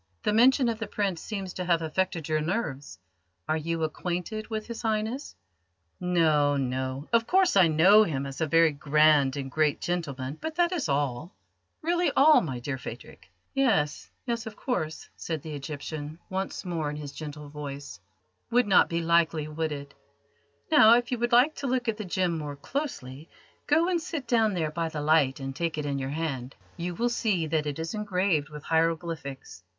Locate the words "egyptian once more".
15.53-16.89